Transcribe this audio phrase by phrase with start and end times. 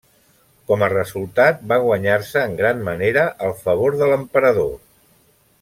[0.71, 4.77] Com a resultat, va guanyar-se en gran manera el favor de l'emperador.